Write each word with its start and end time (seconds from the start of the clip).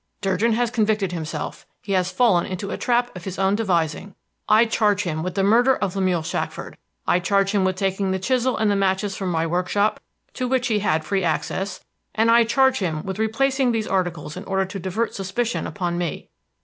Durgin 0.19 0.53
has 0.53 0.71
convicted 0.71 1.11
himself; 1.11 1.63
he 1.79 1.91
has 1.91 2.11
fallen 2.11 2.47
into 2.47 2.71
a 2.71 2.75
trap 2.77 3.15
of 3.15 3.23
his 3.23 3.37
own 3.37 3.53
devising. 3.53 4.15
I 4.49 4.65
charge 4.65 5.03
him 5.03 5.21
with 5.21 5.35
the 5.35 5.43
murder 5.43 5.75
of 5.75 5.95
Lemuel 5.95 6.23
Shackford; 6.23 6.79
I 7.05 7.19
charge 7.19 7.51
him 7.51 7.63
with 7.65 7.75
taking 7.75 8.09
the 8.09 8.17
chisel 8.17 8.57
and 8.57 8.71
the 8.71 8.75
matches 8.75 9.15
from 9.15 9.29
my 9.29 9.45
workshop, 9.45 9.99
to 10.33 10.47
which 10.47 10.69
he 10.69 10.79
had 10.79 11.05
free 11.05 11.23
access; 11.23 11.81
and 12.15 12.31
I 12.31 12.45
charge 12.45 12.79
him 12.79 13.03
with 13.05 13.19
replacing 13.19 13.73
those 13.73 13.85
articles 13.85 14.35
in 14.35 14.43
order 14.45 14.65
to 14.65 14.79
divert 14.79 15.13
suspicion 15.13 15.67
upon 15.67 15.99
me. 15.99 16.29